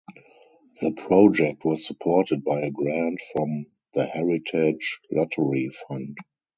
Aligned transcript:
The 0.81 0.93
project 0.93 1.63
was 1.63 1.85
supported 1.85 2.43
by 2.43 2.61
a 2.61 2.71
grant 2.71 3.21
from 3.33 3.67
the 3.93 4.05
Heritage 4.07 4.99
Lottery 5.11 5.69
Fund. 5.69 6.17